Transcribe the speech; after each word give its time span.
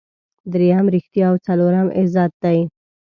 دریم 0.51 0.85
ریښتیا 0.95 1.25
او 1.31 1.35
څلورم 1.45 1.87
عزت 1.99 2.31
دی. 2.43 2.59